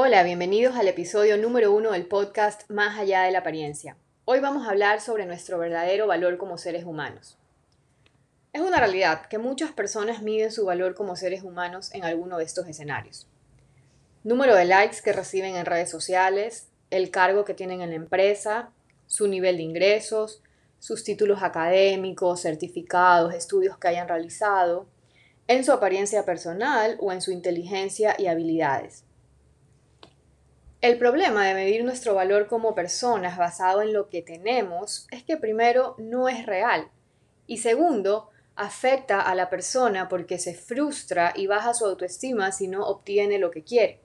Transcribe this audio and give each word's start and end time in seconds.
Hola, 0.00 0.22
bienvenidos 0.22 0.76
al 0.76 0.86
episodio 0.86 1.36
número 1.36 1.72
uno 1.72 1.90
del 1.90 2.06
podcast 2.06 2.62
Más 2.70 2.96
allá 2.96 3.22
de 3.22 3.32
la 3.32 3.40
apariencia. 3.40 3.96
Hoy 4.26 4.38
vamos 4.38 4.64
a 4.64 4.70
hablar 4.70 5.00
sobre 5.00 5.26
nuestro 5.26 5.58
verdadero 5.58 6.06
valor 6.06 6.38
como 6.38 6.56
seres 6.56 6.84
humanos. 6.84 7.36
Es 8.52 8.60
una 8.60 8.78
realidad 8.78 9.26
que 9.26 9.38
muchas 9.38 9.72
personas 9.72 10.22
miden 10.22 10.52
su 10.52 10.64
valor 10.64 10.94
como 10.94 11.16
seres 11.16 11.42
humanos 11.42 11.92
en 11.94 12.04
alguno 12.04 12.38
de 12.38 12.44
estos 12.44 12.68
escenarios. 12.68 13.26
Número 14.22 14.54
de 14.54 14.66
likes 14.66 14.98
que 15.02 15.12
reciben 15.12 15.56
en 15.56 15.66
redes 15.66 15.90
sociales, 15.90 16.68
el 16.90 17.10
cargo 17.10 17.44
que 17.44 17.54
tienen 17.54 17.80
en 17.80 17.90
la 17.90 17.96
empresa, 17.96 18.70
su 19.08 19.26
nivel 19.26 19.56
de 19.56 19.64
ingresos, 19.64 20.44
sus 20.78 21.02
títulos 21.02 21.42
académicos, 21.42 22.42
certificados, 22.42 23.34
estudios 23.34 23.78
que 23.78 23.88
hayan 23.88 24.06
realizado, 24.06 24.86
en 25.48 25.64
su 25.64 25.72
apariencia 25.72 26.24
personal 26.24 26.96
o 27.00 27.12
en 27.12 27.20
su 27.20 27.32
inteligencia 27.32 28.14
y 28.16 28.28
habilidades. 28.28 29.07
El 30.80 30.96
problema 30.96 31.44
de 31.44 31.54
medir 31.54 31.82
nuestro 31.82 32.14
valor 32.14 32.46
como 32.46 32.76
personas 32.76 33.36
basado 33.36 33.82
en 33.82 33.92
lo 33.92 34.08
que 34.08 34.22
tenemos 34.22 35.08
es 35.10 35.24
que 35.24 35.36
primero 35.36 35.96
no 35.98 36.28
es 36.28 36.46
real 36.46 36.88
y 37.48 37.58
segundo 37.58 38.30
afecta 38.54 39.20
a 39.20 39.34
la 39.34 39.50
persona 39.50 40.08
porque 40.08 40.38
se 40.38 40.54
frustra 40.54 41.32
y 41.34 41.48
baja 41.48 41.74
su 41.74 41.84
autoestima 41.84 42.52
si 42.52 42.68
no 42.68 42.86
obtiene 42.86 43.38
lo 43.38 43.50
que 43.50 43.64
quiere. 43.64 44.00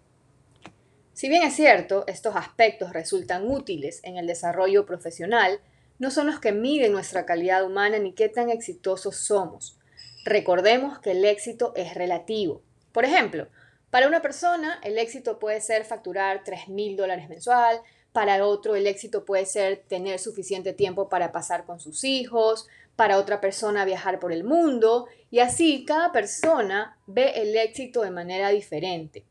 Si 1.14 1.30
bien 1.30 1.44
es 1.44 1.56
cierto, 1.56 2.06
estos 2.08 2.36
aspectos 2.36 2.92
resultan 2.92 3.48
útiles 3.48 4.00
en 4.04 4.18
el 4.18 4.26
desarrollo 4.26 4.88
profesional, 4.88 5.60
no 6.00 6.10
son 6.10 6.26
los 6.26 6.40
que 6.40 6.54
miden 6.54 6.92
nuestra 6.92 7.28
calidad 7.28 7.64
humana 7.64 8.00
ni 8.00 8.14
qué 8.14 8.30
tan 8.30 8.50
exitosos 8.50 9.16
somos. 9.18 9.78
Recordemos 10.26 10.98
que 10.98 11.12
el 11.12 11.24
éxito 11.24 11.74
es 11.76 11.94
relativo. 11.94 12.64
Por 12.92 13.06
ejemplo, 13.06 13.48
para 13.94 14.08
una 14.08 14.24
persona, 14.24 14.80
el 14.82 14.98
éxito 14.98 15.38
puede 15.38 15.62
ser 15.62 15.86
facturar 15.86 16.42
3 16.44 16.68
mil 16.70 16.98
dólares 16.98 17.30
mensual, 17.30 17.80
para 18.12 18.44
otro 18.44 18.76
el 18.76 18.88
éxito 18.88 19.24
puede 19.24 19.46
ser 19.46 19.84
tener 19.88 20.18
suficiente 20.18 20.74
tiempo 20.74 21.10
para 21.10 21.32
pasar 21.32 21.64
con 21.68 21.80
sus 21.80 22.04
hijos, 22.04 22.68
para 22.96 23.20
otra 23.20 23.40
persona 23.40 23.86
viajar 23.86 24.20
por 24.20 24.32
el 24.32 24.46
mundo, 24.46 25.06
y 25.30 25.42
así 25.42 25.86
cada 25.86 26.12
persona 26.12 26.98
ve 27.06 27.34
el 27.36 27.56
éxito 27.56 28.02
de 28.02 28.10
manera 28.10 28.50
diferente. 28.50 29.26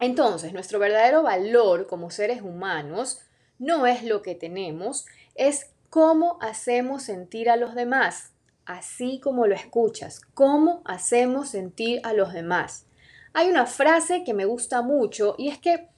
Entonces, 0.00 0.54
nuestro 0.54 0.78
verdadero 0.78 1.22
valor 1.22 1.88
como 1.88 2.10
seres 2.10 2.40
humanos 2.40 3.20
no 3.58 3.86
es 3.86 4.02
lo 4.02 4.22
que 4.22 4.34
tenemos, 4.34 5.04
es 5.34 5.72
cómo 5.90 6.38
hacemos 6.40 7.02
sentir 7.02 7.50
a 7.50 7.56
los 7.56 7.74
demás, 7.74 8.32
así 8.64 9.20
como 9.20 9.46
lo 9.46 9.54
escuchas, 9.54 10.22
cómo 10.32 10.80
hacemos 10.86 11.50
sentir 11.50 12.00
a 12.02 12.14
los 12.14 12.32
demás. 12.32 12.86
Hay 13.32 13.48
una 13.48 13.66
frase 13.66 14.24
que 14.24 14.34
me 14.34 14.44
gusta 14.44 14.82
mucho 14.82 15.34
y 15.38 15.48
es 15.48 15.58
que 15.58 15.88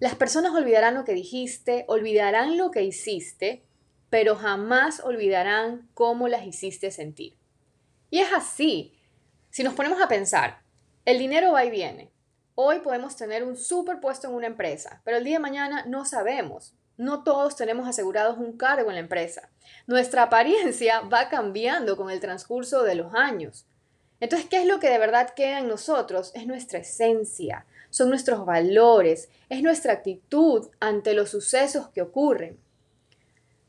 las 0.00 0.14
personas 0.14 0.52
olvidarán 0.52 0.94
lo 0.94 1.04
que 1.04 1.12
dijiste, 1.12 1.84
olvidarán 1.88 2.56
lo 2.56 2.70
que 2.70 2.82
hiciste, 2.82 3.64
pero 4.10 4.36
jamás 4.36 5.00
olvidarán 5.00 5.88
cómo 5.94 6.28
las 6.28 6.46
hiciste 6.46 6.90
sentir. 6.90 7.36
Y 8.10 8.20
es 8.20 8.32
así. 8.32 8.94
Si 9.50 9.62
nos 9.62 9.74
ponemos 9.74 10.00
a 10.00 10.08
pensar, 10.08 10.62
el 11.04 11.18
dinero 11.18 11.52
va 11.52 11.64
y 11.64 11.70
viene. 11.70 12.12
Hoy 12.54 12.80
podemos 12.80 13.16
tener 13.16 13.44
un 13.44 13.56
superpuesto 13.56 14.28
en 14.28 14.34
una 14.34 14.46
empresa, 14.46 15.00
pero 15.04 15.16
el 15.16 15.24
día 15.24 15.36
de 15.36 15.42
mañana 15.42 15.84
no 15.86 16.04
sabemos. 16.04 16.74
No 16.96 17.22
todos 17.22 17.54
tenemos 17.54 17.88
asegurados 17.88 18.38
un 18.38 18.56
cargo 18.56 18.90
en 18.90 18.96
la 18.96 19.00
empresa. 19.00 19.50
Nuestra 19.86 20.24
apariencia 20.24 21.00
va 21.00 21.28
cambiando 21.28 21.96
con 21.96 22.10
el 22.10 22.18
transcurso 22.18 22.82
de 22.82 22.96
los 22.96 23.14
años. 23.14 23.66
Entonces, 24.20 24.48
¿qué 24.48 24.58
es 24.58 24.66
lo 24.66 24.80
que 24.80 24.90
de 24.90 24.98
verdad 24.98 25.34
queda 25.34 25.60
en 25.60 25.68
nosotros? 25.68 26.32
Es 26.34 26.46
nuestra 26.46 26.80
esencia, 26.80 27.66
son 27.90 28.08
nuestros 28.08 28.44
valores, 28.44 29.28
es 29.48 29.62
nuestra 29.62 29.92
actitud 29.92 30.68
ante 30.80 31.14
los 31.14 31.30
sucesos 31.30 31.88
que 31.88 32.02
ocurren. 32.02 32.58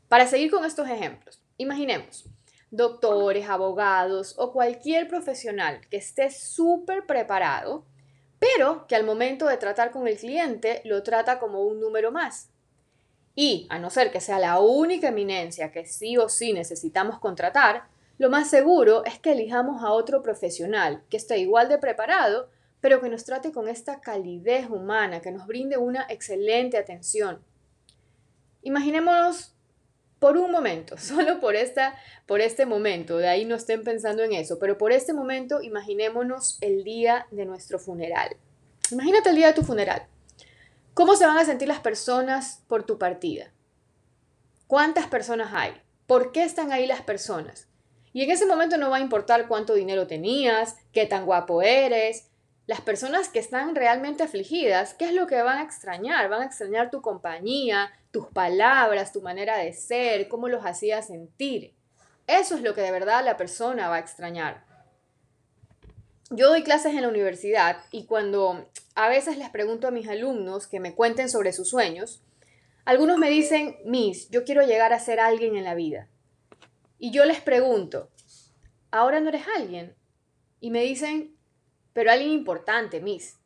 Para 0.08 0.26
seguir 0.26 0.50
con 0.50 0.64
estos 0.64 0.88
ejemplos, 0.88 1.40
imaginemos 1.56 2.24
doctores, 2.70 3.48
abogados 3.48 4.34
o 4.38 4.52
cualquier 4.52 5.08
profesional 5.08 5.80
que 5.90 5.96
esté 5.96 6.30
súper 6.30 7.04
preparado, 7.04 7.84
pero 8.38 8.86
que 8.86 8.96
al 8.96 9.04
momento 9.04 9.46
de 9.46 9.56
tratar 9.56 9.90
con 9.90 10.06
el 10.06 10.16
cliente 10.16 10.80
lo 10.84 11.02
trata 11.02 11.38
como 11.38 11.62
un 11.62 11.80
número 11.80 12.12
más. 12.12 12.48
Y, 13.34 13.66
a 13.70 13.78
no 13.78 13.90
ser 13.90 14.10
que 14.10 14.20
sea 14.20 14.38
la 14.38 14.60
única 14.60 15.08
eminencia 15.08 15.72
que 15.72 15.84
sí 15.84 16.16
o 16.16 16.28
sí 16.28 16.52
necesitamos 16.52 17.18
contratar, 17.18 17.88
lo 18.20 18.28
más 18.28 18.50
seguro 18.50 19.02
es 19.06 19.18
que 19.18 19.32
elijamos 19.32 19.82
a 19.82 19.92
otro 19.92 20.22
profesional 20.22 21.02
que 21.08 21.16
esté 21.16 21.38
igual 21.38 21.70
de 21.70 21.78
preparado, 21.78 22.50
pero 22.82 23.00
que 23.00 23.08
nos 23.08 23.24
trate 23.24 23.50
con 23.50 23.66
esta 23.66 24.02
calidez 24.02 24.68
humana, 24.68 25.22
que 25.22 25.30
nos 25.32 25.46
brinde 25.46 25.78
una 25.78 26.04
excelente 26.06 26.76
atención. 26.76 27.42
Imaginémonos 28.60 29.54
por 30.18 30.36
un 30.36 30.50
momento, 30.50 30.98
solo 30.98 31.40
por, 31.40 31.56
esta, 31.56 31.94
por 32.26 32.42
este 32.42 32.66
momento, 32.66 33.16
de 33.16 33.26
ahí 33.26 33.46
no 33.46 33.54
estén 33.54 33.84
pensando 33.84 34.22
en 34.22 34.34
eso, 34.34 34.58
pero 34.58 34.76
por 34.76 34.92
este 34.92 35.14
momento 35.14 35.62
imaginémonos 35.62 36.58
el 36.60 36.84
día 36.84 37.26
de 37.30 37.46
nuestro 37.46 37.78
funeral. 37.78 38.36
Imagínate 38.90 39.30
el 39.30 39.36
día 39.36 39.46
de 39.46 39.54
tu 39.54 39.62
funeral. 39.62 40.02
¿Cómo 40.92 41.16
se 41.16 41.24
van 41.24 41.38
a 41.38 41.46
sentir 41.46 41.68
las 41.68 41.80
personas 41.80 42.62
por 42.68 42.82
tu 42.82 42.98
partida? 42.98 43.50
¿Cuántas 44.66 45.06
personas 45.06 45.54
hay? 45.54 45.72
¿Por 46.06 46.32
qué 46.32 46.44
están 46.44 46.70
ahí 46.70 46.86
las 46.86 47.00
personas? 47.00 47.69
Y 48.12 48.24
en 48.24 48.30
ese 48.30 48.46
momento 48.46 48.76
no 48.76 48.90
va 48.90 48.96
a 48.96 49.00
importar 49.00 49.46
cuánto 49.46 49.74
dinero 49.74 50.06
tenías, 50.06 50.76
qué 50.92 51.06
tan 51.06 51.26
guapo 51.26 51.62
eres. 51.62 52.28
Las 52.66 52.80
personas 52.80 53.28
que 53.28 53.38
están 53.38 53.74
realmente 53.74 54.22
afligidas, 54.22 54.94
¿qué 54.94 55.06
es 55.06 55.14
lo 55.14 55.26
que 55.26 55.42
van 55.42 55.58
a 55.58 55.62
extrañar? 55.62 56.28
Van 56.28 56.42
a 56.42 56.46
extrañar 56.46 56.90
tu 56.90 57.02
compañía, 57.02 57.92
tus 58.10 58.26
palabras, 58.26 59.12
tu 59.12 59.22
manera 59.22 59.58
de 59.58 59.72
ser, 59.72 60.28
cómo 60.28 60.48
los 60.48 60.64
hacías 60.64 61.06
sentir. 61.06 61.74
Eso 62.26 62.54
es 62.54 62.62
lo 62.62 62.74
que 62.74 62.80
de 62.80 62.92
verdad 62.92 63.24
la 63.24 63.36
persona 63.36 63.88
va 63.88 63.96
a 63.96 64.00
extrañar. 64.00 64.64
Yo 66.30 66.48
doy 66.48 66.62
clases 66.62 66.94
en 66.94 67.02
la 67.02 67.08
universidad 67.08 67.78
y 67.90 68.06
cuando 68.06 68.68
a 68.94 69.08
veces 69.08 69.36
les 69.36 69.50
pregunto 69.50 69.88
a 69.88 69.90
mis 69.90 70.08
alumnos 70.08 70.68
que 70.68 70.78
me 70.78 70.94
cuenten 70.94 71.28
sobre 71.28 71.52
sus 71.52 71.68
sueños, 71.68 72.22
algunos 72.84 73.18
me 73.18 73.30
dicen, 73.30 73.76
Miss, 73.84 74.28
yo 74.30 74.44
quiero 74.44 74.62
llegar 74.62 74.92
a 74.92 75.00
ser 75.00 75.18
alguien 75.18 75.56
en 75.56 75.64
la 75.64 75.74
vida. 75.74 76.08
Y 77.02 77.12
yo 77.12 77.24
les 77.24 77.40
pregunto, 77.40 78.10
¿ahora 78.90 79.20
no 79.20 79.30
eres 79.30 79.46
alguien? 79.56 79.96
Y 80.60 80.70
me 80.70 80.82
dicen, 80.82 81.34
pero 81.94 82.12
alguien 82.12 82.30
importante, 82.30 83.00
Miss. 83.00 83.38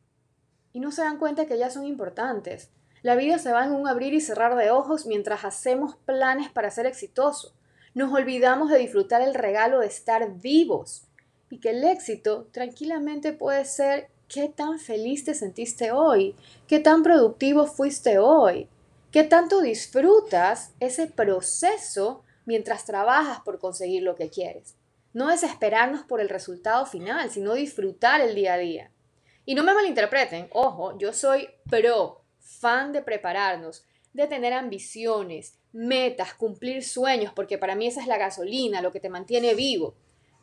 Y 0.72 0.80
no 0.80 0.90
se 0.90 1.02
dan 1.02 1.18
cuenta 1.18 1.46
que 1.46 1.56
ya 1.56 1.70
son 1.70 1.86
importantes. 1.86 2.70
La 3.02 3.14
vida 3.14 3.38
se 3.38 3.52
va 3.52 3.64
en 3.64 3.70
un 3.70 3.86
abrir 3.86 4.12
y 4.12 4.20
cerrar 4.20 4.56
de 4.56 4.72
ojos 4.72 5.06
mientras 5.06 5.44
hacemos 5.44 5.94
planes 5.94 6.50
para 6.50 6.72
ser 6.72 6.86
exitosos. 6.86 7.54
Nos 7.94 8.12
olvidamos 8.12 8.70
de 8.70 8.78
disfrutar 8.78 9.22
el 9.22 9.34
regalo 9.34 9.78
de 9.78 9.86
estar 9.86 10.34
vivos. 10.40 11.06
Y 11.48 11.60
que 11.60 11.70
el 11.70 11.84
éxito 11.84 12.48
tranquilamente 12.50 13.32
puede 13.32 13.64
ser 13.66 14.08
qué 14.26 14.48
tan 14.48 14.80
feliz 14.80 15.24
te 15.24 15.34
sentiste 15.34 15.92
hoy, 15.92 16.34
qué 16.66 16.80
tan 16.80 17.04
productivo 17.04 17.68
fuiste 17.68 18.18
hoy, 18.18 18.68
qué 19.12 19.22
tanto 19.22 19.60
disfrutas 19.60 20.72
ese 20.80 21.06
proceso 21.06 22.24
mientras 22.44 22.84
trabajas 22.84 23.40
por 23.40 23.58
conseguir 23.58 24.02
lo 24.02 24.14
que 24.14 24.30
quieres. 24.30 24.76
No 25.12 25.28
desesperarnos 25.28 26.02
por 26.04 26.20
el 26.20 26.28
resultado 26.28 26.86
final, 26.86 27.30
sino 27.30 27.54
disfrutar 27.54 28.20
el 28.20 28.34
día 28.34 28.54
a 28.54 28.58
día. 28.58 28.90
Y 29.46 29.54
no 29.54 29.62
me 29.62 29.74
malinterpreten, 29.74 30.48
ojo, 30.52 30.98
yo 30.98 31.12
soy 31.12 31.48
pro, 31.68 32.22
fan 32.40 32.92
de 32.92 33.02
prepararnos, 33.02 33.84
de 34.12 34.26
tener 34.26 34.52
ambiciones, 34.52 35.58
metas, 35.72 36.34
cumplir 36.34 36.84
sueños, 36.84 37.32
porque 37.34 37.58
para 37.58 37.74
mí 37.74 37.86
esa 37.86 38.00
es 38.00 38.06
la 38.06 38.16
gasolina, 38.16 38.80
lo 38.80 38.92
que 38.92 39.00
te 39.00 39.10
mantiene 39.10 39.54
vivo. 39.54 39.94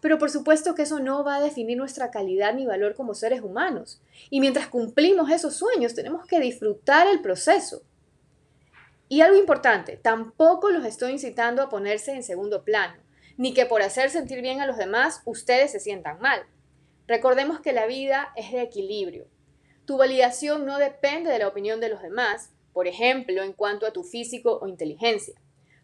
Pero 0.02 0.18
por 0.18 0.30
supuesto 0.30 0.76
que 0.76 0.82
eso 0.82 1.00
no 1.00 1.24
va 1.24 1.36
a 1.36 1.42
definir 1.42 1.78
nuestra 1.78 2.12
calidad 2.12 2.54
ni 2.54 2.66
valor 2.66 2.96
como 2.96 3.14
seres 3.14 3.42
humanos. 3.42 4.02
Y 4.30 4.40
mientras 4.40 4.68
cumplimos 4.68 5.30
esos 5.30 5.56
sueños, 5.56 5.94
tenemos 5.94 6.26
que 6.26 6.40
disfrutar 6.40 7.08
el 7.08 7.22
proceso. 7.22 7.84
Y 9.12 9.20
algo 9.20 9.38
importante, 9.38 9.98
tampoco 9.98 10.70
los 10.70 10.86
estoy 10.86 11.12
incitando 11.12 11.62
a 11.62 11.68
ponerse 11.68 12.14
en 12.14 12.24
segundo 12.24 12.64
plano, 12.64 12.96
ni 13.36 13.54
que 13.54 13.66
por 13.66 13.82
hacer 13.82 14.10
sentir 14.10 14.42
bien 14.42 14.62
a 14.62 14.66
los 14.66 14.78
demás 14.78 15.22
ustedes 15.26 15.74
se 15.74 15.82
sientan 15.82 16.22
mal. 16.22 16.46
Recordemos 17.08 17.60
que 17.60 17.74
la 17.74 17.88
vida 17.88 18.32
es 18.38 18.54
de 18.54 18.62
equilibrio. 18.62 19.28
Tu 19.84 19.98
validación 19.98 20.66
no 20.66 20.78
depende 20.78 21.30
de 21.30 21.40
la 21.40 21.50
opinión 21.50 21.82
de 21.82 21.90
los 21.90 22.02
demás, 22.02 22.54
por 22.72 22.88
ejemplo, 22.88 23.44
en 23.44 23.52
cuanto 23.52 23.86
a 23.86 23.92
tu 23.92 24.06
físico 24.06 24.60
o 24.62 24.68
inteligencia. 24.70 25.36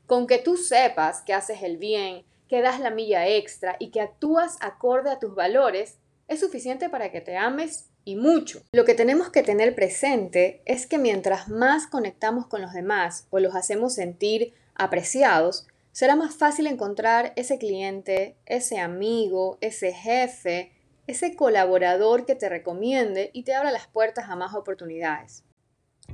Con 0.05 0.25
que 0.25 0.37
tú 0.37 0.55
sepas 0.55 1.21
que 1.21 1.33
haces 1.33 1.63
el 1.63 1.75
bien, 1.75 2.23
que 2.47 2.61
das 2.61 2.79
la 2.79 2.91
milla 2.91 3.27
extra 3.27 3.75
y 3.77 3.91
que 3.91 3.99
actúas 3.99 4.55
acorde 4.61 5.09
a 5.09 5.19
tus 5.19 5.35
valores, 5.35 5.99
es 6.29 6.39
suficiente 6.39 6.87
para 6.87 7.11
que 7.11 7.19
te 7.19 7.35
ames 7.35 7.89
y 8.07 8.15
mucho. 8.15 8.61
Lo 8.71 8.85
que 8.85 8.95
tenemos 8.95 9.31
que 9.31 9.43
tener 9.43 9.75
presente 9.75 10.61
es 10.63 10.87
que 10.87 10.97
mientras 10.97 11.49
más 11.49 11.87
conectamos 11.87 12.47
con 12.47 12.61
los 12.61 12.71
demás 12.71 13.27
o 13.31 13.39
los 13.39 13.53
hacemos 13.53 13.95
sentir 13.95 14.53
apreciados, 14.75 15.67
será 15.91 16.15
más 16.15 16.33
fácil 16.33 16.67
encontrar 16.67 17.33
ese 17.35 17.57
cliente, 17.57 18.37
ese 18.45 18.79
amigo, 18.79 19.57
ese 19.59 19.91
jefe, 19.91 20.71
ese 21.05 21.35
colaborador 21.35 22.25
que 22.25 22.35
te 22.35 22.47
recomiende 22.47 23.29
y 23.33 23.43
te 23.43 23.53
abra 23.53 23.71
las 23.71 23.87
puertas 23.87 24.29
a 24.29 24.37
más 24.37 24.55
oportunidades. 24.55 25.43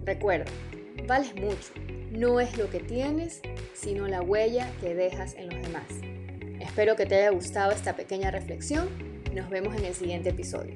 Recuerda, 0.03 0.51
vales 1.05 1.35
mucho. 1.35 1.73
No 2.09 2.39
es 2.39 2.57
lo 2.57 2.71
que 2.71 2.79
tienes, 2.79 3.39
sino 3.75 4.07
la 4.07 4.23
huella 4.23 4.67
que 4.81 4.95
dejas 4.95 5.35
en 5.35 5.49
los 5.49 5.61
demás. 5.61 5.85
Espero 6.59 6.95
que 6.95 7.05
te 7.05 7.17
haya 7.17 7.29
gustado 7.29 7.71
esta 7.71 7.95
pequeña 7.95 8.31
reflexión. 8.31 8.89
Nos 9.31 9.51
vemos 9.51 9.75
en 9.75 9.85
el 9.85 9.93
siguiente 9.93 10.29
episodio. 10.29 10.75